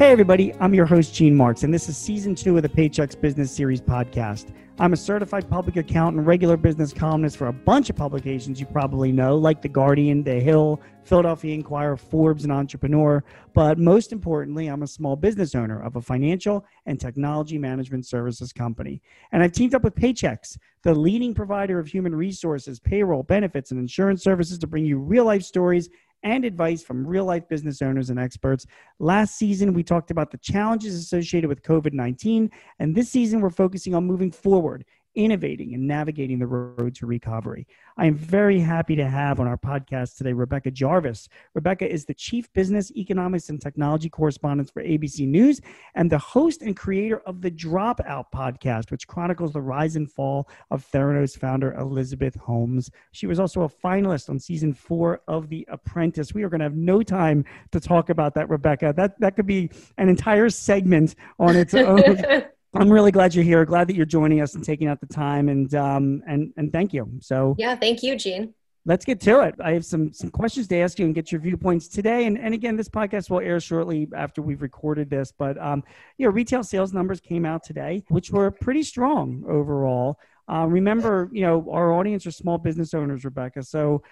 [0.00, 3.20] Hey, everybody, I'm your host, Gene Marks, and this is season two of the Paychex
[3.20, 4.54] Business Series podcast.
[4.78, 9.12] I'm a certified public accountant, regular business columnist for a bunch of publications you probably
[9.12, 13.22] know, like The Guardian, The Hill, Philadelphia Inquirer, Forbes, and Entrepreneur.
[13.52, 18.54] But most importantly, I'm a small business owner of a financial and technology management services
[18.54, 19.02] company.
[19.32, 23.78] And I've teamed up with Paychex, the leading provider of human resources, payroll, benefits, and
[23.78, 25.90] insurance services to bring you real life stories
[26.22, 28.66] and advice from real life business owners and experts.
[28.98, 33.50] Last season, we talked about the challenges associated with COVID 19, and this season, we're
[33.50, 37.66] focusing on moving forward innovating and navigating the road to recovery.
[37.96, 41.28] I am very happy to have on our podcast today Rebecca Jarvis.
[41.54, 45.60] Rebecca is the Chief Business, Economics, and Technology Correspondent for ABC News
[45.94, 50.48] and the host and creator of the Dropout podcast, which chronicles the rise and fall
[50.70, 52.90] of Theranos founder Elizabeth Holmes.
[53.12, 56.32] She was also a finalist on season four of The Apprentice.
[56.32, 58.94] We are going to have no time to talk about that, Rebecca.
[58.96, 62.44] That, that could be an entire segment on its own.
[62.74, 63.64] I'm really glad you're here.
[63.64, 66.92] Glad that you're joining us and taking out the time and um and and thank
[66.92, 67.10] you.
[67.20, 68.54] So yeah, thank you, Gene.
[68.86, 69.54] Let's get to it.
[69.62, 72.26] I have some some questions to ask you and get your viewpoints today.
[72.26, 75.32] And and again, this podcast will air shortly after we've recorded this.
[75.36, 75.82] But um,
[76.16, 80.18] you know, retail sales numbers came out today, which were pretty strong overall.
[80.50, 83.62] Uh, remember, you know, our audience are small business owners, Rebecca.
[83.62, 84.02] So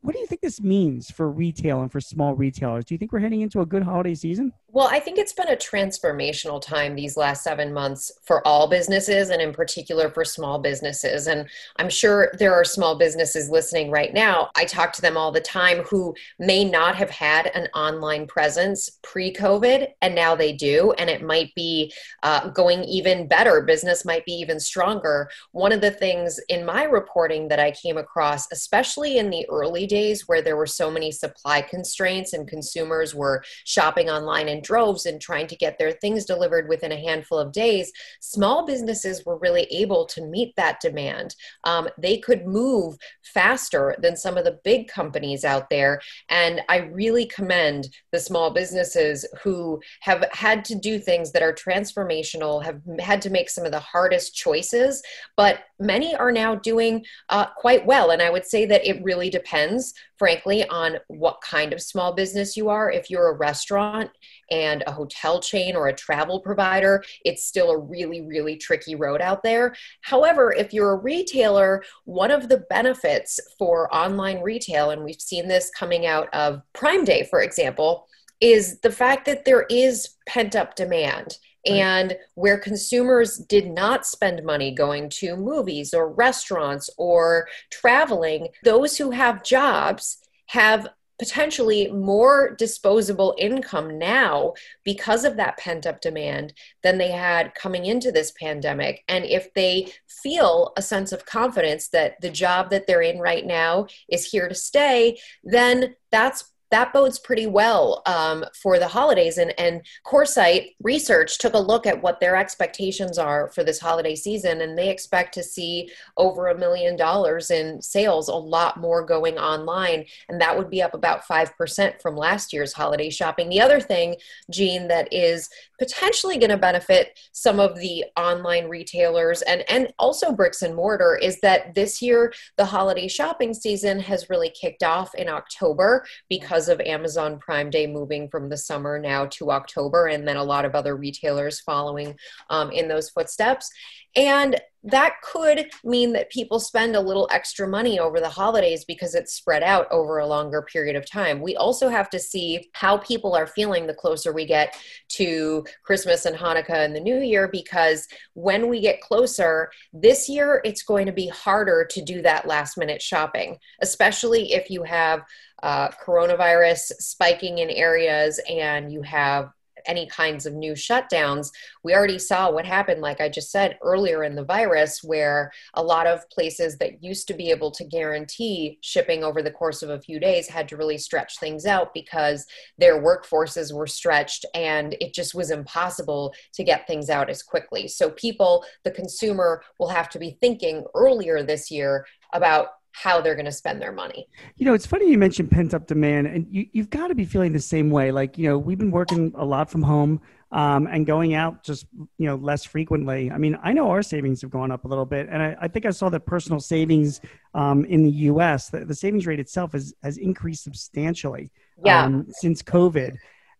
[0.00, 2.84] what do you think this means for retail and for small retailers?
[2.84, 4.52] Do you think we're heading into a good holiday season?
[4.70, 9.30] Well, I think it's been a transformational time these last seven months for all businesses
[9.30, 11.26] and in particular for small businesses.
[11.26, 14.50] And I'm sure there are small businesses listening right now.
[14.56, 18.98] I talk to them all the time who may not have had an online presence
[19.02, 20.92] pre COVID, and now they do.
[20.92, 21.90] And it might be
[22.22, 23.62] uh, going even better.
[23.62, 25.30] Business might be even stronger.
[25.52, 29.87] One of the things in my reporting that I came across, especially in the early
[29.88, 35.06] days where there were so many supply constraints and consumers were shopping online in droves
[35.06, 37.90] and trying to get their things delivered within a handful of days,
[38.20, 41.34] small businesses were really able to meet that demand.
[41.64, 46.00] Um, they could move faster than some of the big companies out there.
[46.28, 51.52] And I really commend the small businesses who have had to do things that are
[51.52, 55.02] transformational, have had to make some of the hardest choices,
[55.36, 58.10] but many are now doing uh, quite well.
[58.10, 62.12] And I would say that it really depends depends, frankly, on what kind of small
[62.12, 62.90] business you are.
[62.90, 64.10] If you're a restaurant
[64.50, 69.20] and a hotel chain or a travel provider, it's still a really, really tricky road
[69.20, 69.74] out there.
[70.02, 75.48] However, if you're a retailer, one of the benefits for online retail, and we've seen
[75.48, 78.06] this coming out of Prime Day, for example,
[78.40, 84.44] is the fact that there is pent up demand and where consumers did not spend
[84.44, 92.54] money going to movies or restaurants or traveling, those who have jobs have potentially more
[92.54, 96.52] disposable income now because of that pent up demand
[96.82, 99.02] than they had coming into this pandemic.
[99.08, 103.44] And if they feel a sense of confidence that the job that they're in right
[103.44, 109.38] now is here to stay, then that's that bodes pretty well um, for the holidays.
[109.38, 114.14] And, and Coresight Research took a look at what their expectations are for this holiday
[114.14, 119.04] season, and they expect to see over a million dollars in sales, a lot more
[119.04, 120.04] going online.
[120.28, 123.48] And that would be up about 5% from last year's holiday shopping.
[123.48, 124.16] The other thing,
[124.50, 125.48] Gene, that is
[125.78, 131.16] potentially going to benefit some of the online retailers and, and also bricks and mortar
[131.20, 136.68] is that this year the holiday shopping season has really kicked off in October because
[136.68, 140.64] of Amazon Prime Day moving from the summer now to October, and then a lot
[140.64, 142.16] of other retailers following
[142.50, 143.70] um, in those footsteps.
[144.16, 149.14] And that could mean that people spend a little extra money over the holidays because
[149.14, 151.40] it's spread out over a longer period of time.
[151.40, 154.76] We also have to see how people are feeling the closer we get
[155.10, 160.60] to Christmas and Hanukkah and the New Year because when we get closer, this year
[160.64, 165.22] it's going to be harder to do that last minute shopping, especially if you have
[165.62, 169.50] uh, coronavirus spiking in areas and you have
[169.86, 171.50] any kinds of new shutdowns,
[171.82, 175.82] we already saw what happened, like I just said earlier in the virus, where a
[175.82, 179.90] lot of places that used to be able to guarantee shipping over the course of
[179.90, 182.46] a few days had to really stretch things out because
[182.78, 187.88] their workforces were stretched and it just was impossible to get things out as quickly.
[187.88, 193.34] So, people, the consumer, will have to be thinking earlier this year about how they're
[193.34, 194.28] going to spend their money.
[194.56, 197.24] You know, it's funny you mentioned pent up demand, and you, you've got to be
[197.24, 198.10] feeling the same way.
[198.10, 200.20] Like, you know, we've been working a lot from home
[200.50, 201.86] um, and going out just,
[202.16, 203.30] you know, less frequently.
[203.30, 205.68] I mean, I know our savings have gone up a little bit, and I, I
[205.68, 207.20] think I saw that personal savings
[207.54, 211.50] um, in the US, the, the, savings rate itself has, has increased substantially
[211.84, 212.04] yeah.
[212.04, 213.16] um, since COVID.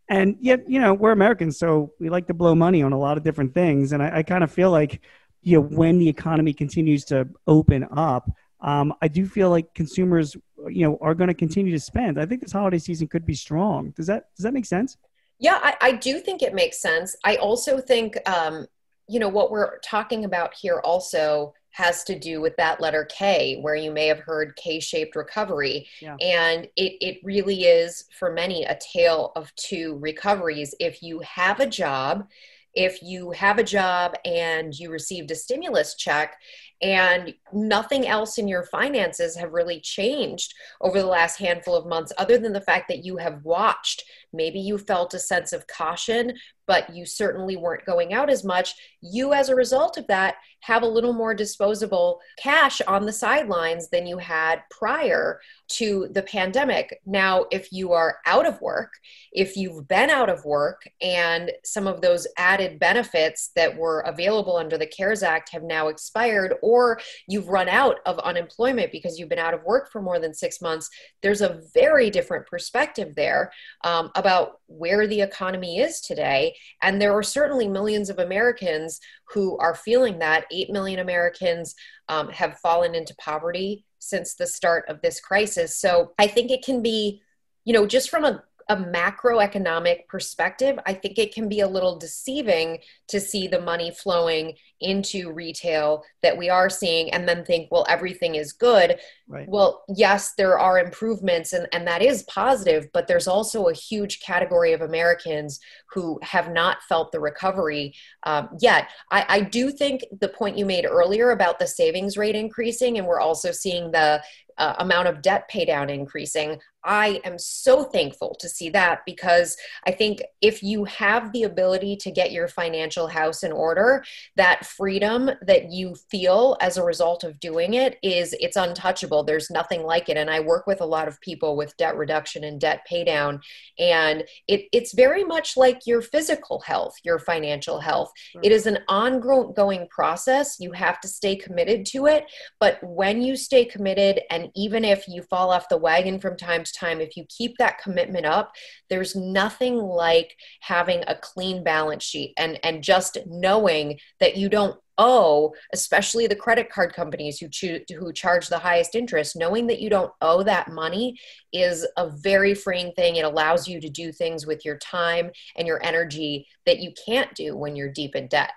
[0.08, 3.18] And yet, you know, we're Americans, so we like to blow money on a lot
[3.18, 3.92] of different things.
[3.92, 5.02] And I, I kind of feel like,
[5.42, 8.30] you know, when the economy continues to open up,
[8.60, 10.36] um, I do feel like consumers,
[10.68, 12.20] you know, are going to continue to spend.
[12.20, 13.90] I think this holiday season could be strong.
[13.90, 14.96] Does that does that make sense?
[15.38, 17.16] Yeah, I, I do think it makes sense.
[17.24, 18.66] I also think, um,
[19.08, 23.60] you know, what we're talking about here also has to do with that letter K,
[23.60, 25.86] where you may have heard K shaped recovery.
[26.02, 26.16] Yeah.
[26.20, 30.74] And it, it really is, for many, a tale of two recoveries.
[30.80, 32.26] If you have a job,
[32.74, 36.36] if you have a job and you received a stimulus check
[36.80, 42.12] and nothing else in your finances have really changed over the last handful of months
[42.18, 46.34] other than the fact that you have watched maybe you felt a sense of caution
[46.66, 50.82] but you certainly weren't going out as much you as a result of that have
[50.82, 57.00] a little more disposable cash on the sidelines than you had prior to the pandemic.
[57.06, 58.92] Now, if you are out of work,
[59.32, 64.56] if you've been out of work and some of those added benefits that were available
[64.56, 69.30] under the CARES Act have now expired, or you've run out of unemployment because you've
[69.30, 70.90] been out of work for more than six months,
[71.22, 73.50] there's a very different perspective there
[73.84, 76.54] um, about where the economy is today.
[76.82, 79.00] And there are certainly millions of Americans
[79.32, 80.44] who are feeling that.
[80.52, 81.74] 8 million Americans
[82.10, 85.78] um, have fallen into poverty since the start of this crisis.
[85.78, 87.22] So I think it can be,
[87.64, 91.98] you know, just from a a macroeconomic perspective, I think it can be a little
[91.98, 92.78] deceiving
[93.08, 97.86] to see the money flowing into retail that we are seeing and then think, well,
[97.88, 98.98] everything is good.
[99.26, 99.48] Right.
[99.48, 104.20] Well, yes, there are improvements and, and that is positive, but there's also a huge
[104.20, 105.60] category of Americans
[105.90, 107.94] who have not felt the recovery
[108.24, 108.90] um, yet.
[109.10, 113.06] I, I do think the point you made earlier about the savings rate increasing, and
[113.06, 114.22] we're also seeing the
[114.58, 116.58] uh, amount of debt paydown increasing.
[116.84, 121.96] I am so thankful to see that because I think if you have the ability
[121.96, 124.04] to get your financial house in order,
[124.36, 129.24] that freedom that you feel as a result of doing it is it's untouchable.
[129.24, 130.16] There's nothing like it.
[130.16, 133.40] And I work with a lot of people with debt reduction and debt paydown,
[133.78, 138.10] and it, it's very much like your physical health, your financial health.
[138.36, 138.44] Mm-hmm.
[138.44, 140.56] It is an ongoing process.
[140.60, 142.24] You have to stay committed to it.
[142.60, 146.64] But when you stay committed and even if you fall off the wagon from time
[146.64, 148.52] to time, if you keep that commitment up,
[148.88, 154.78] there's nothing like having a clean balance sheet and, and just knowing that you don't
[154.98, 159.80] owe, especially the credit card companies who choose who charge the highest interest, knowing that
[159.80, 161.16] you don't owe that money
[161.52, 163.16] is a very freeing thing.
[163.16, 167.32] It allows you to do things with your time and your energy that you can't
[167.34, 168.50] do when you're deep in debt.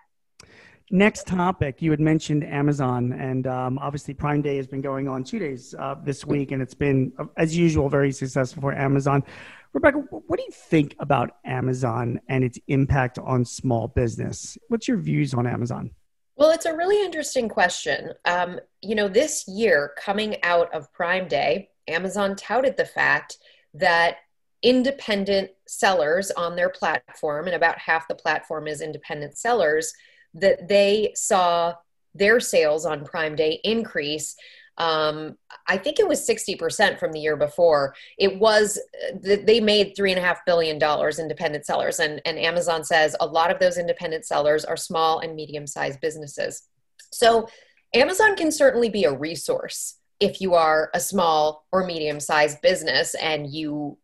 [0.94, 5.24] Next topic, you had mentioned Amazon, and um, obviously Prime Day has been going on
[5.24, 9.24] two days uh, this week, and it's been, as usual, very successful for Amazon.
[9.72, 14.58] Rebecca, what do you think about Amazon and its impact on small business?
[14.68, 15.92] What's your views on Amazon?
[16.36, 18.12] Well, it's a really interesting question.
[18.26, 23.38] Um, you know, this year, coming out of Prime Day, Amazon touted the fact
[23.76, 24.18] that
[24.62, 29.94] independent sellers on their platform, and about half the platform is independent sellers,
[30.34, 31.74] that they saw
[32.14, 34.36] their sales on Prime Day increase.
[34.78, 35.38] Um,
[35.68, 37.94] I think it was 60% from the year before.
[38.18, 38.80] It was,
[39.22, 40.80] they made $3.5 billion
[41.20, 42.00] independent sellers.
[42.00, 46.02] And, and Amazon says a lot of those independent sellers are small and medium sized
[46.02, 46.64] businesses.
[47.12, 47.48] So
[47.94, 53.16] Amazon can certainly be a resource if you are a small or medium sized business
[53.16, 53.98] and you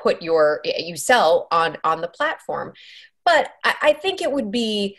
[0.00, 2.72] put your, you sell on, on the platform.
[3.24, 4.96] But I, I think it would be,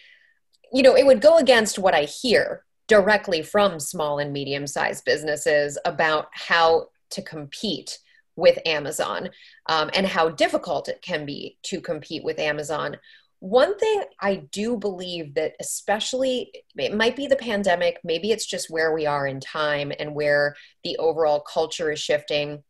[0.73, 5.05] you know, it would go against what I hear directly from small and medium sized
[5.05, 7.99] businesses about how to compete
[8.35, 9.29] with Amazon
[9.67, 12.97] um, and how difficult it can be to compete with Amazon.
[13.39, 18.69] One thing I do believe that, especially, it might be the pandemic, maybe it's just
[18.69, 22.63] where we are in time and where the overall culture is shifting.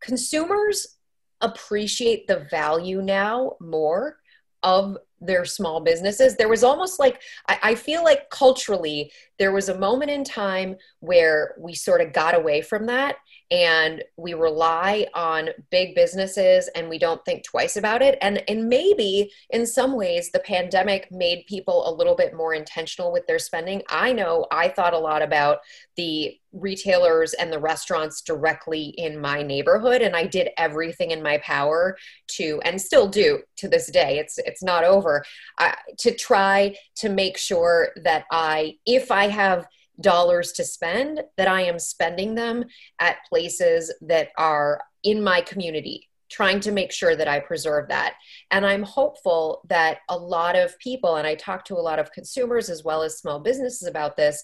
[0.00, 0.96] Consumers
[1.40, 4.16] appreciate the value now more
[4.62, 6.36] of their small businesses.
[6.36, 10.76] There was almost like I, I, feel like culturally there was a moment in time
[11.00, 13.16] where we sort of got away from that
[13.50, 18.18] and we rely on big businesses and we don't think twice about it.
[18.20, 23.10] And and maybe in some ways the pandemic made people a little bit more intentional
[23.10, 23.82] with their spending.
[23.88, 25.60] I know i thought a lot about
[25.96, 31.38] the retailers and the restaurants directly in my neighborhood and I did everything in my
[31.38, 31.96] power
[32.32, 34.18] to and still do to this day.
[34.18, 35.24] It's it's not over.
[35.58, 39.66] Uh, to try to make sure that I if I have
[40.00, 42.64] dollars to spend that I am spending them
[42.98, 48.14] at places that are in my community trying to make sure that I preserve that.
[48.50, 52.12] And I'm hopeful that a lot of people, and I talk to a lot of
[52.12, 54.42] consumers as well as small businesses about this,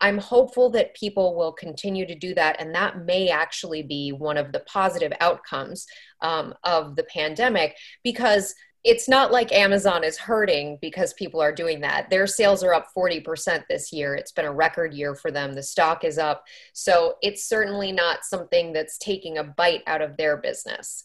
[0.00, 4.36] I'm hopeful that people will continue to do that, and that may actually be one
[4.36, 5.86] of the positive outcomes
[6.20, 8.54] um, of the pandemic because
[8.84, 12.10] it's not like Amazon is hurting because people are doing that.
[12.10, 14.14] Their sales are up 40% this year.
[14.14, 15.54] It's been a record year for them.
[15.54, 16.44] The stock is up.
[16.74, 21.04] So it's certainly not something that's taking a bite out of their business.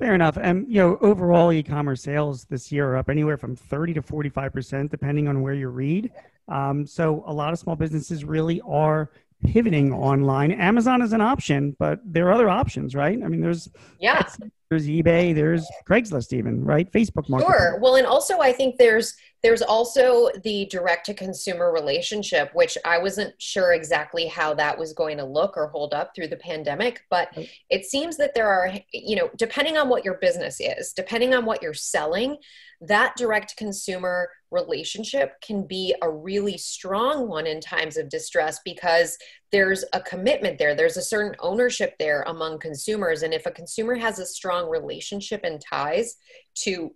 [0.00, 0.38] Fair enough.
[0.38, 4.90] And you know, overall e-commerce sales this year are up anywhere from 30 to 45%,
[4.90, 6.10] depending on where you read.
[6.48, 9.10] Um, so a lot of small businesses really are
[9.46, 10.52] pivoting online.
[10.52, 13.18] Amazon is an option, but there are other options, right?
[13.22, 13.68] I mean, there's
[13.98, 14.22] yeah,
[14.70, 17.46] there's eBay, there's Craigslist, even right, Facebook market.
[17.46, 17.78] Sure.
[17.80, 22.98] Well, and also I think there's there's also the direct to consumer relationship, which I
[22.98, 27.00] wasn't sure exactly how that was going to look or hold up through the pandemic,
[27.10, 27.30] but
[27.70, 31.46] it seems that there are, you know, depending on what your business is, depending on
[31.46, 32.36] what you're selling,
[32.82, 39.16] that direct consumer relationship can be a really strong one in times of distress because
[39.52, 43.22] there's a commitment there there's a certain ownership there among consumers.
[43.22, 46.16] And if a consumer has a strong relationship and ties
[46.56, 46.94] to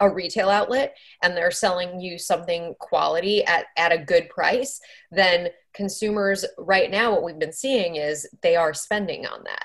[0.00, 4.78] a retail outlet and they're selling you something quality at, at a good price
[5.10, 9.64] then consumers right now what we've been seeing is they are spending on that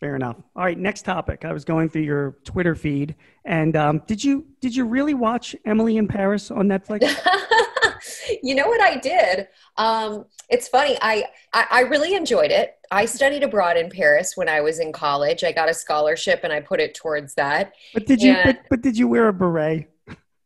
[0.00, 0.36] Fair enough.
[0.54, 1.44] All right, next topic.
[1.44, 5.56] I was going through your Twitter feed, and um, did you did you really watch
[5.64, 7.02] Emily in Paris on Netflix?
[8.42, 9.48] you know what I did?
[9.76, 10.96] Um, it's funny.
[11.02, 12.76] I, I, I really enjoyed it.
[12.90, 15.42] I studied abroad in Paris when I was in college.
[15.42, 17.72] I got a scholarship, and I put it towards that.
[17.92, 18.32] But did you?
[18.32, 19.88] And, but, but did you wear a beret?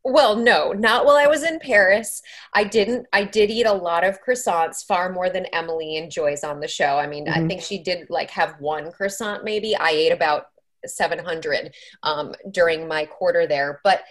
[0.03, 2.21] Well no not while i was in paris
[2.53, 6.59] i didn't i did eat a lot of croissants far more than emily enjoys on
[6.59, 7.43] the show i mean mm-hmm.
[7.43, 10.47] i think she did like have one croissant maybe i ate about
[10.85, 14.03] 700 um, during my quarter there but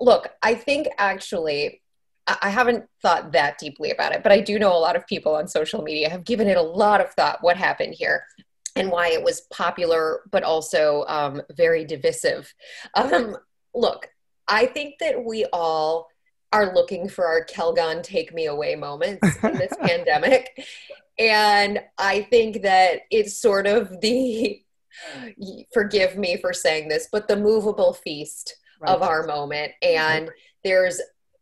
[0.00, 1.82] look i think actually
[2.40, 5.34] I haven't thought that deeply about it, but I do know a lot of people
[5.34, 8.24] on social media have given it a lot of thought what happened here
[8.76, 12.52] and why it was popular, but also um, very divisive.
[12.94, 13.36] Um,
[13.74, 14.08] look,
[14.48, 16.08] I think that we all
[16.52, 20.66] are looking for our Calgon take me away moments in this pandemic.
[21.18, 24.62] And I think that it's sort of the,
[25.72, 28.90] forgive me for saying this, but the movable feast right.
[28.90, 29.72] of our moment.
[29.82, 29.98] Mm-hmm.
[29.98, 30.30] And
[30.62, 31.00] there's,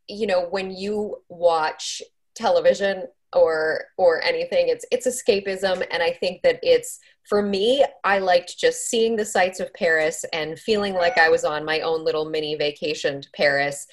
[0.09, 2.03] you know, when you watch
[2.35, 8.19] television or or anything it's it's escapism and i think that it's for me i
[8.19, 12.05] liked just seeing the sights of paris and feeling like i was on my own
[12.05, 13.87] little mini vacation to paris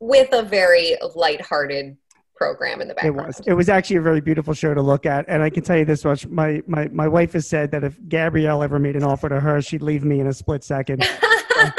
[0.00, 1.96] with a very light-hearted
[2.38, 3.18] program in the background.
[3.18, 3.40] It was.
[3.48, 5.84] It was actually a very beautiful show to look at, and I can tell you
[5.84, 9.28] this much: my my my wife has said that if Gabriel ever made an offer
[9.28, 11.04] to her, she'd leave me in a split second.
[11.60, 11.72] Uh,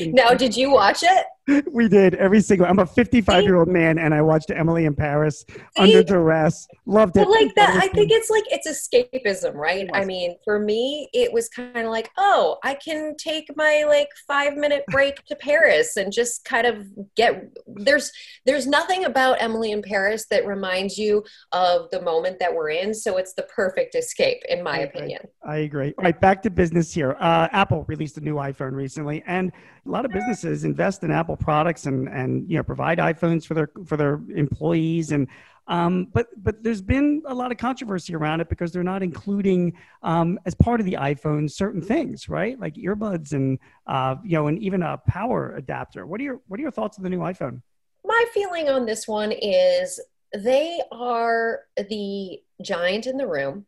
[0.00, 1.26] now, did you watch it?
[1.70, 2.66] We did every single.
[2.66, 5.62] I'm a 55 year old man, and I watched Emily in Paris See?
[5.76, 6.66] under duress.
[6.86, 7.24] Loved it.
[7.24, 9.88] But like that, I think it's like it's escapism, right?
[9.94, 14.08] I mean, for me, it was kind of like, oh, I can take my like
[14.26, 16.84] five minute break to Paris and just kind of
[17.14, 17.52] get.
[17.66, 18.10] There's
[18.44, 22.92] there's nothing about Emily in Paris that reminds you of the moment that we're in,
[22.92, 25.20] so it's the perfect escape, in my I opinion.
[25.46, 25.94] I agree.
[25.96, 27.16] All right, back to business here.
[27.20, 29.52] Uh, Apple released a new iPhone recently, and
[29.86, 33.54] a lot of businesses invest in Apple products and and you know provide iPhones for
[33.54, 35.28] their for their employees and
[35.68, 39.72] um, but but there's been a lot of controversy around it because they're not including
[40.02, 42.58] um, as part of the iPhone certain things, right?
[42.58, 46.06] Like earbuds and uh, you know and even a power adapter.
[46.06, 47.62] What are your what are your thoughts on the new iPhone?
[48.04, 50.00] My feeling on this one is
[50.32, 53.66] they are the giant in the room,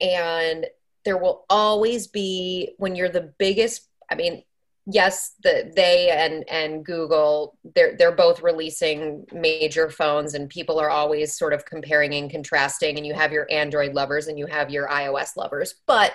[0.00, 0.66] and
[1.04, 3.88] there will always be when you're the biggest.
[4.10, 4.42] I mean,
[4.86, 10.90] yes the they and and google they're they're both releasing major phones and people are
[10.90, 14.70] always sort of comparing and contrasting and you have your android lovers and you have
[14.70, 15.76] your ios lovers.
[15.86, 16.12] But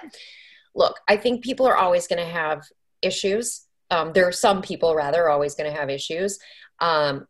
[0.76, 2.64] look i think people are always going to have
[3.02, 3.66] issues.
[3.90, 6.40] Um, there are some people rather always going to have issues.
[6.82, 7.26] Um,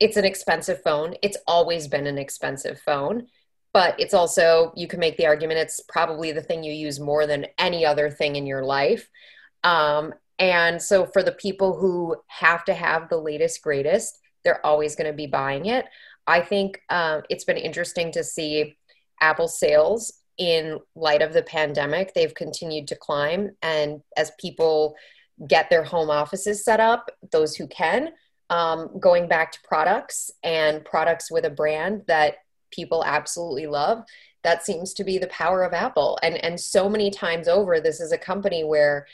[0.00, 1.14] it's an expensive phone.
[1.22, 3.28] It's always been an expensive phone
[3.72, 7.26] but it's also you can make the argument it's probably the thing you use more
[7.26, 9.10] than any other thing in your life.
[9.64, 14.96] Um, and so for the people who have to have the latest, greatest, they're always
[14.96, 15.86] going to be buying it.
[16.26, 18.76] I think um, it's been interesting to see
[19.20, 22.12] Apple sales in light of the pandemic.
[22.12, 23.50] They've continued to climb.
[23.62, 24.96] And as people
[25.46, 28.10] get their home offices set up, those who can,
[28.50, 32.36] um, going back to products and products with a brand that
[32.70, 34.04] people absolutely love,
[34.42, 36.18] that seems to be the power of Apple.
[36.22, 39.06] And, and so many times over, this is a company where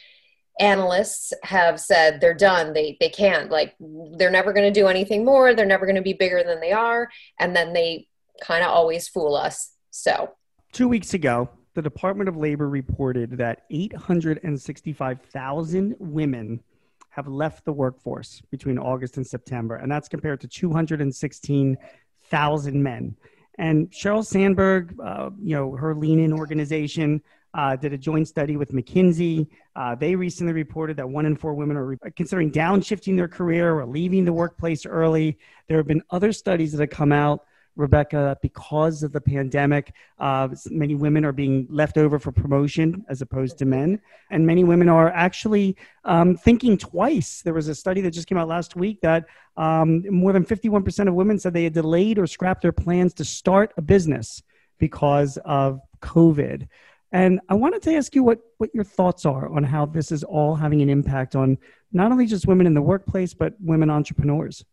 [0.60, 2.72] analysts have said they're done.
[2.72, 5.52] They they can't like they're never going to do anything more.
[5.54, 7.08] They're never going to be bigger than they are.
[7.38, 8.06] And then they
[8.40, 9.72] kind of always fool us.
[9.90, 10.34] So.
[10.72, 16.62] 2 weeks ago the Department of Labor reported that 865,000 women
[17.10, 23.16] have left the workforce between August and September and that's compared to 216,000 men.
[23.58, 27.20] And Sheryl Sandberg, uh, you know, her Lean In organization
[27.54, 29.46] uh, did a joint study with McKinsey.
[29.76, 33.78] Uh, they recently reported that one in four women are re- considering downshifting their career
[33.78, 35.38] or leaving the workplace early.
[35.68, 37.44] There have been other studies that have come out
[37.76, 43.22] Rebecca, because of the pandemic, uh, many women are being left over for promotion as
[43.22, 44.00] opposed to men.
[44.30, 47.42] And many women are actually um, thinking twice.
[47.42, 49.26] There was a study that just came out last week that
[49.56, 53.24] um, more than 51% of women said they had delayed or scrapped their plans to
[53.24, 54.42] start a business
[54.78, 56.68] because of COVID.
[57.12, 60.22] And I wanted to ask you what, what your thoughts are on how this is
[60.22, 61.58] all having an impact on
[61.92, 64.64] not only just women in the workplace, but women entrepreneurs.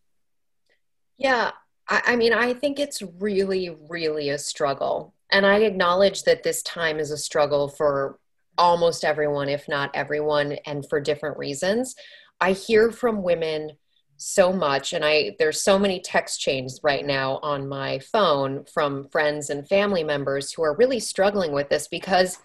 [1.16, 1.50] Yeah,
[1.88, 5.14] I, I mean, I think it's really, really a struggle.
[5.30, 8.18] And I acknowledge that this time is a struggle for
[8.56, 11.94] almost everyone, if not everyone, and for different reasons.
[12.40, 13.72] I hear from women
[14.20, 19.08] so much and i there's so many text chains right now on my phone from
[19.10, 22.38] friends and family members who are really struggling with this because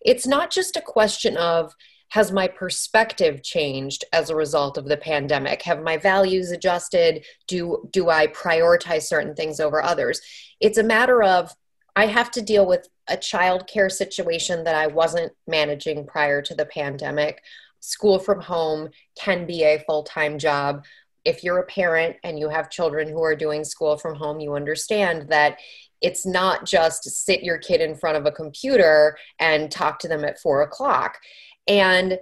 [0.00, 1.74] it's not just a question of
[2.10, 5.62] has my perspective changed as a result of the pandemic?
[5.62, 7.24] Have my values adjusted?
[7.46, 10.20] Do do i prioritize certain things over others?
[10.60, 11.54] It's a matter of
[11.96, 16.54] i have to deal with a child care situation that i wasn't managing prior to
[16.54, 17.42] the pandemic.
[17.80, 20.84] School from home can be a full-time job
[21.24, 24.54] if you're a parent and you have children who are doing school from home you
[24.54, 25.58] understand that
[26.00, 30.24] it's not just sit your kid in front of a computer and talk to them
[30.24, 31.18] at four o'clock
[31.66, 32.18] and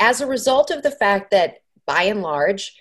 [0.00, 2.76] as a result of the fact that by and large,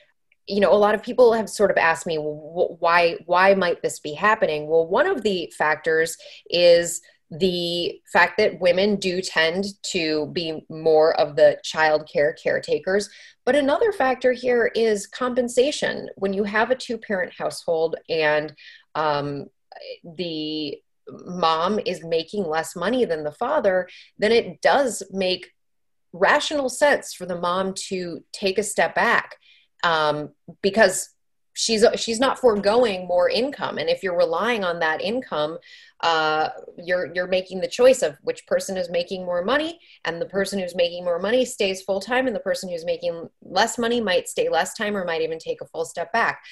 [0.48, 4.00] you know, a lot of people have sort of asked me why why might this
[4.00, 4.68] be happening?
[4.68, 6.18] Well, one of the factors
[6.50, 13.10] is the fact that women do tend to be more of the child care caretakers.
[13.48, 16.10] But another factor here is compensation.
[16.18, 18.54] When you have a two parent household and
[18.94, 19.46] um,
[20.04, 20.78] the
[21.26, 25.54] mom is making less money than the father, then it does make
[26.12, 29.38] rational sense for the mom to take a step back
[29.82, 30.32] um,
[30.62, 31.08] because
[31.58, 33.78] she's she's not foregoing more income.
[33.78, 35.58] And if you're relying on that income
[36.02, 39.80] uh, you're you're making the choice of which person is making more money.
[40.06, 43.30] And the person who's making more money stays full time and the person who's making
[43.42, 46.44] less money might stay less time or might even take a full step back.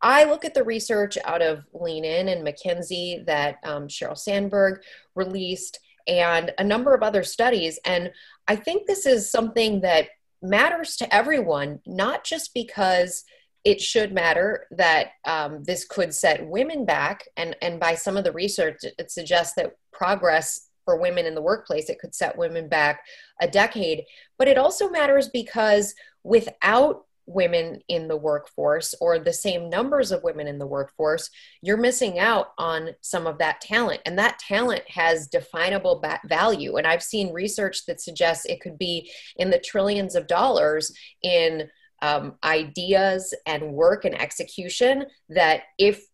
[0.00, 4.82] I look at the research out of Lean In and McKinsey that um, Sheryl Sandberg
[5.16, 7.80] released, and a number of other studies.
[7.84, 8.12] And
[8.46, 10.08] I think this is something that
[10.40, 13.24] matters to everyone, not just because
[13.64, 17.24] it should matter that um, this could set women back.
[17.36, 21.42] And, and by some of the research, it suggests that progress for women in the
[21.42, 23.04] workplace, it could set women back
[23.42, 24.04] a decade.
[24.38, 25.94] But it also matters because
[26.24, 31.28] without women in the workforce or the same numbers of women in the workforce,
[31.60, 34.00] you're missing out on some of that talent.
[34.06, 36.76] And that talent has definable value.
[36.76, 40.90] And I've seen research that suggests it could be in the trillions of dollars
[41.22, 41.68] in
[42.02, 46.04] um, ideas and work and execution that if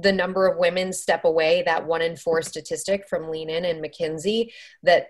[0.00, 3.84] the number of women step away that one in four statistic from lean in and
[3.84, 4.50] mckinsey
[4.82, 5.08] that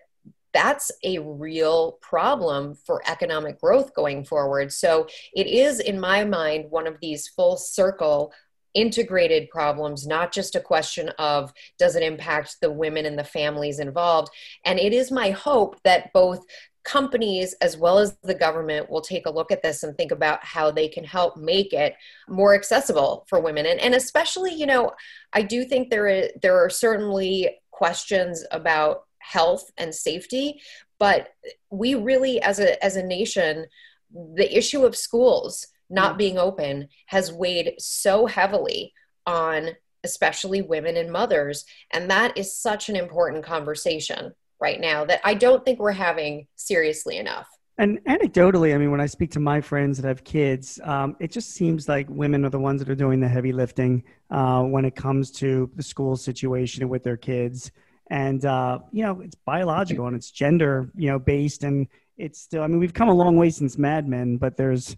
[0.53, 4.73] that's a real problem for economic growth going forward.
[4.73, 8.33] So it is, in my mind, one of these full circle
[8.75, 13.81] integrated problems, not just a question of does it impact the women and the families
[13.81, 14.31] involved.
[14.65, 16.45] And it is my hope that both
[16.85, 20.45] companies as well as the government will take a look at this and think about
[20.45, 21.95] how they can help make it
[22.29, 24.91] more accessible for women and, and especially you know
[25.33, 30.61] i do think there is, there are certainly questions about health and safety
[30.99, 31.29] but
[31.71, 33.67] we really as a as a nation
[34.35, 36.19] the issue of schools not mm.
[36.19, 38.93] being open has weighed so heavily
[39.27, 39.71] on
[40.05, 45.35] especially women and mothers and that is such an important conversation right now that i
[45.35, 47.49] don't think we're having seriously enough.
[47.81, 51.31] And anecdotally, I mean, when I speak to my friends that have kids, um, it
[51.31, 54.85] just seems like women are the ones that are doing the heavy lifting uh, when
[54.85, 57.71] it comes to the school situation with their kids.
[58.11, 62.63] And uh, you know it's biological and it's gender you know based and it's still
[62.63, 64.97] i mean we've come a long way since mad men but there's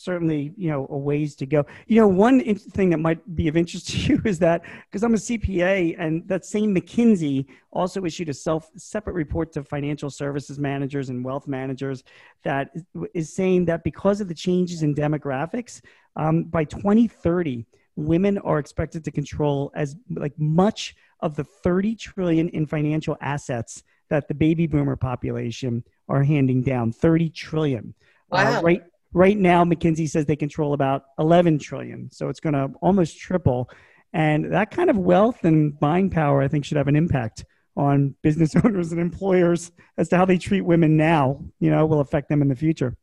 [0.00, 3.56] certainly you know a ways to go you know one thing that might be of
[3.56, 8.28] interest to you is that because i'm a cpa and that same mckinsey also issued
[8.30, 12.02] a self separate report to financial services managers and wealth managers
[12.44, 12.70] that
[13.12, 15.82] is saying that because of the changes in demographics
[16.16, 22.48] um, by 2030 women are expected to control as like much of the 30 trillion
[22.48, 27.94] in financial assets that the baby boomer population are handing down 30 trillion
[28.32, 28.58] uh, wow.
[28.58, 32.10] Uh, right Right now, McKinsey says they control about 11 trillion.
[32.12, 33.68] So it's going to almost triple.
[34.12, 37.44] And that kind of wealth and buying power, I think, should have an impact
[37.76, 42.00] on business owners and employers as to how they treat women now, you know, will
[42.00, 42.96] affect them in the future.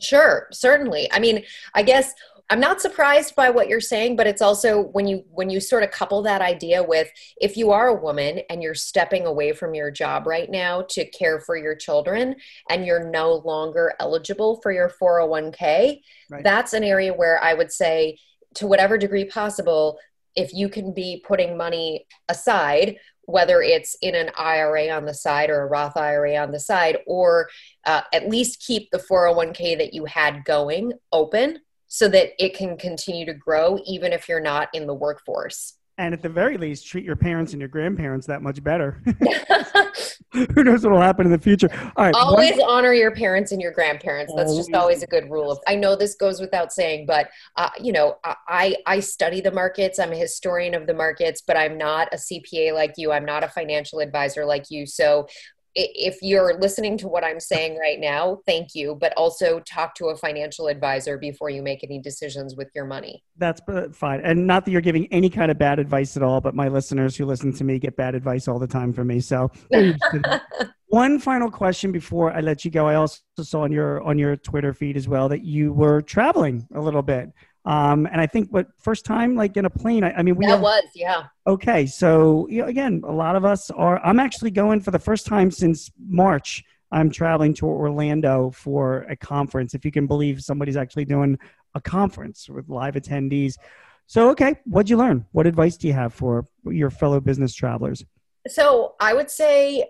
[0.00, 1.10] Sure, certainly.
[1.12, 2.14] I mean, I guess
[2.50, 5.82] I'm not surprised by what you're saying, but it's also when you when you sort
[5.82, 7.08] of couple that idea with
[7.40, 11.06] if you are a woman and you're stepping away from your job right now to
[11.06, 12.36] care for your children
[12.68, 16.44] and you're no longer eligible for your 401k, right.
[16.44, 18.18] that's an area where I would say
[18.56, 19.98] to whatever degree possible
[20.36, 25.50] if you can be putting money aside whether it's in an IRA on the side
[25.50, 27.48] or a Roth IRA on the side, or
[27.86, 32.76] uh, at least keep the 401k that you had going open so that it can
[32.76, 35.74] continue to grow even if you're not in the workforce.
[35.96, 39.00] And at the very least, treat your parents and your grandparents that much better.
[40.32, 41.68] Who knows what will happen in the future?
[41.96, 42.14] All right.
[42.14, 44.32] Always one- honor your parents and your grandparents.
[44.34, 44.66] That's always.
[44.66, 45.52] just always a good rule.
[45.52, 49.52] Of, I know this goes without saying, but uh, you know, I I study the
[49.52, 50.00] markets.
[50.00, 53.12] I'm a historian of the markets, but I'm not a CPA like you.
[53.12, 54.86] I'm not a financial advisor like you.
[54.86, 55.28] So
[55.74, 60.06] if you're listening to what I'm saying right now, thank you, but also talk to
[60.06, 63.24] a financial advisor before you make any decisions with your money.
[63.36, 64.20] That's uh, fine.
[64.22, 67.16] And not that you're giving any kind of bad advice at all, but my listeners
[67.16, 69.20] who listen to me get bad advice all the time from me.
[69.20, 69.50] So
[70.86, 72.86] one final question before I let you go.
[72.86, 76.66] I also saw on your on your Twitter feed as well that you were traveling
[76.74, 77.32] a little bit.
[77.64, 80.46] Um, and I think what first time like in a plane, I, I mean, we
[80.46, 81.24] that was, yeah.
[81.46, 81.86] Okay.
[81.86, 85.26] So you know, again, a lot of us are, I'm actually going for the first
[85.26, 86.62] time since March.
[86.92, 89.74] I'm traveling to Orlando for a conference.
[89.74, 91.38] If you can believe somebody's actually doing
[91.74, 93.56] a conference with live attendees.
[94.06, 95.24] So, okay, what'd you learn?
[95.32, 98.04] What advice do you have for your fellow business travelers?
[98.46, 99.86] So, I would say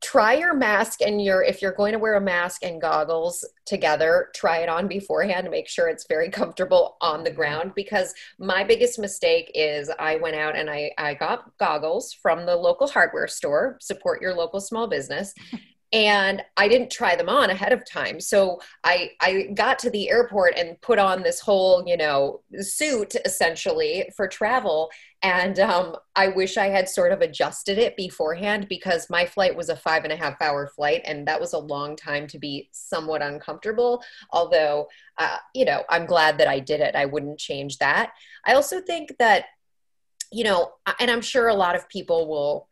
[0.00, 4.28] try your mask and your if you're going to wear a mask and goggles together
[4.34, 8.64] try it on beforehand to make sure it's very comfortable on the ground because my
[8.64, 13.28] biggest mistake is i went out and i, I got goggles from the local hardware
[13.28, 15.34] store support your local small business
[15.92, 18.20] and I didn't try them on ahead of time.
[18.20, 23.16] So I I got to the airport and put on this whole you know suit
[23.24, 24.90] essentially for travel.
[25.22, 29.68] And um, I wish I had sort of adjusted it beforehand because my flight was
[29.68, 32.68] a five and a half hour flight, and that was a long time to be
[32.72, 34.02] somewhat uncomfortable.
[34.30, 36.94] Although, uh, you know, I'm glad that I did it.
[36.94, 38.12] I wouldn't change that.
[38.46, 39.46] I also think that,
[40.32, 42.69] you know, and I'm sure a lot of people will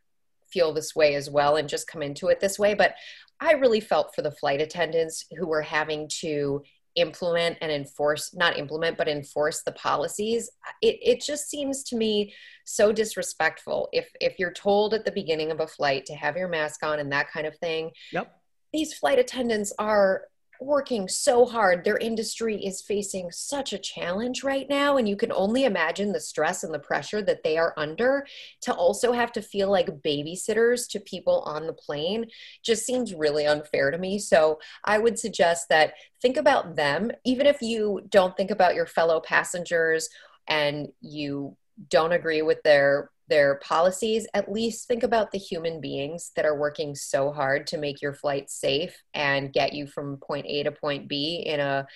[0.52, 2.74] feel this way as well and just come into it this way.
[2.74, 2.94] But
[3.40, 6.62] I really felt for the flight attendants who were having to
[6.96, 10.50] implement and enforce not implement but enforce the policies
[10.82, 12.34] it, it just seems to me
[12.64, 16.48] so disrespectful if if you're told at the beginning of a flight to have your
[16.48, 18.40] mask on and that kind of thing yep
[18.72, 20.22] these flight attendants are
[20.60, 21.84] working so hard.
[21.84, 24.96] Their industry is facing such a challenge right now.
[24.96, 28.26] And you can only imagine the stress and the pressure that they are under
[28.62, 32.26] to also have to feel like babysitters to people on the plane
[32.62, 34.18] just seems really unfair to me.
[34.18, 38.86] So I would suggest that think about them, even if you don't think about your
[38.86, 40.08] fellow passengers
[40.46, 41.56] and you
[41.90, 46.58] don't agree with their their policies, at least think about the human beings that are
[46.58, 50.72] working so hard to make your flight safe and get you from point A to
[50.72, 51.86] point B in a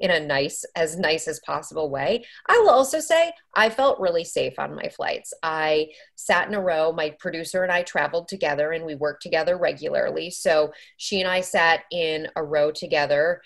[0.00, 2.24] in a nice as nice as possible way.
[2.48, 5.32] I will also say I felt really safe on my flights.
[5.42, 6.90] I sat in a row.
[6.92, 10.30] My producer and I traveled together and we worked together regularly.
[10.30, 13.42] So she and I sat in a row together.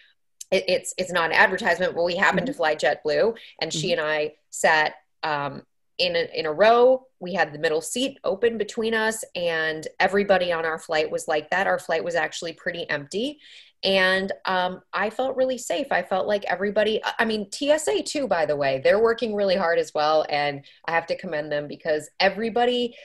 [0.50, 2.52] It, it's it's not an advertisement, but we happened mm-hmm.
[2.52, 3.80] to fly JetBlue, and mm-hmm.
[3.80, 5.62] she and I sat um,
[5.98, 7.06] in a, in a row.
[7.20, 11.50] We had the middle seat open between us, and everybody on our flight was like
[11.50, 11.66] that.
[11.66, 13.40] Our flight was actually pretty empty.
[13.84, 15.88] And um, I felt really safe.
[15.90, 19.78] I felt like everybody, I mean, TSA too, by the way, they're working really hard
[19.78, 20.24] as well.
[20.30, 22.96] And I have to commend them because everybody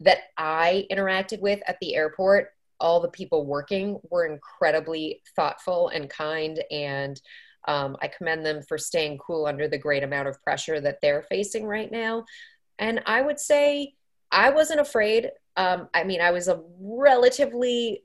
[0.00, 6.10] that I interacted with at the airport, all the people working were incredibly thoughtful and
[6.10, 7.18] kind and
[7.66, 11.22] um, I commend them for staying cool under the great amount of pressure that they're
[11.22, 12.24] facing right now.
[12.78, 13.94] And I would say
[14.30, 15.30] I wasn't afraid.
[15.56, 18.02] Um, I mean, I was a relatively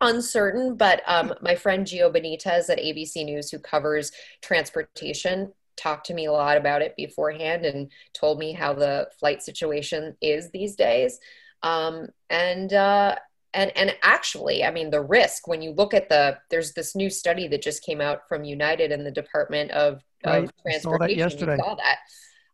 [0.00, 6.14] uncertain, but um, my friend Gio Benitez at ABC News, who covers transportation, talked to
[6.14, 10.76] me a lot about it beforehand and told me how the flight situation is these
[10.76, 11.18] days.
[11.62, 13.16] Um, and uh,
[13.54, 17.08] and and actually, I mean, the risk when you look at the there's this new
[17.08, 20.44] study that just came out from United and the Department of, right.
[20.44, 21.22] of Transportation.
[21.22, 21.98] I saw that saw that.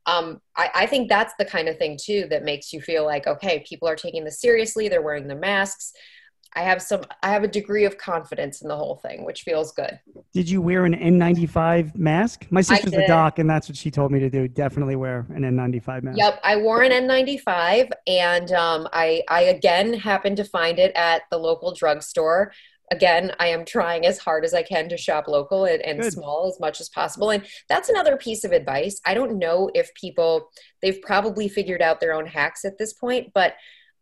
[0.07, 3.27] Um, I, I think that's the kind of thing too that makes you feel like
[3.27, 4.89] okay, people are taking this seriously.
[4.89, 5.93] They're wearing the masks.
[6.55, 9.73] I have some I have a degree of confidence in the whole thing, which feels
[9.73, 10.01] good.
[10.33, 12.47] Did you wear an N95 mask?
[12.51, 14.49] My sister's a doc and that's what she told me to do.
[14.49, 16.19] Definitely wear an N95 mask.
[16.19, 21.23] Yep, I wore an N95 and um, I I again happened to find it at
[21.31, 22.53] the local drugstore.
[22.93, 26.49] Again, I am trying as hard as I can to shop local and, and small
[26.49, 27.31] as much as possible.
[27.31, 29.01] And that's another piece of advice.
[29.07, 30.51] I don't know if people
[30.83, 33.55] they've probably figured out their own hacks at this point, but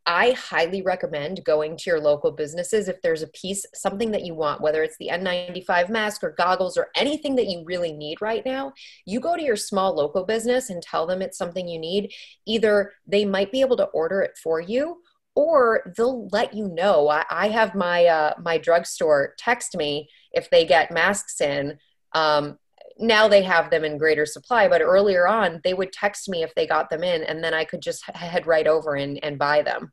[0.09, 4.35] I highly recommend going to your local businesses if there's a piece, something that you
[4.35, 8.43] want, whether it's the N95 mask or goggles or anything that you really need right
[8.47, 8.73] now.
[9.05, 12.15] You go to your small local business and tell them it's something you need.
[12.47, 15.03] Either they might be able to order it for you
[15.35, 17.11] or they'll let you know.
[17.11, 21.79] I, I have my uh, my drugstore text me if they get masks in.
[22.15, 22.59] Um,
[22.99, 26.55] now they have them in greater supply, but earlier on they would text me if
[26.55, 29.61] they got them in, and then I could just head right over and, and buy
[29.61, 29.93] them.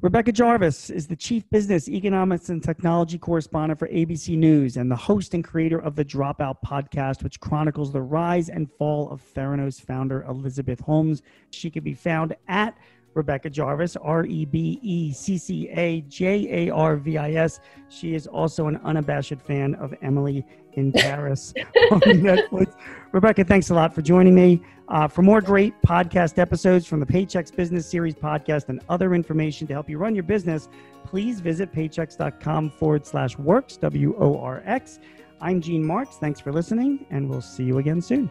[0.00, 4.94] Rebecca Jarvis is the Chief Business, Economics, and Technology Correspondent for ABC News and the
[4.94, 9.80] host and creator of the Dropout podcast, which chronicles the rise and fall of Theranos
[9.80, 11.22] founder Elizabeth Holmes.
[11.50, 12.78] She can be found at
[13.14, 17.58] Rebecca Jarvis, R E B E C C A J A R V I S.
[17.88, 21.52] She is also an unabashed fan of Emily in Paris
[21.90, 22.72] on Netflix.
[23.10, 24.62] Rebecca, thanks a lot for joining me.
[24.88, 29.66] Uh, for more great podcast episodes from the Paychex Business Series podcast and other information
[29.66, 30.68] to help you run your business,
[31.04, 34.98] please visit paychex.com forward slash works, W O R X.
[35.40, 36.16] I'm Gene Marks.
[36.16, 38.30] Thanks for listening, and we'll see you again soon.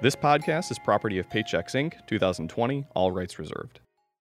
[0.00, 3.80] This podcast is property of Paychex Inc., 2020, all rights reserved.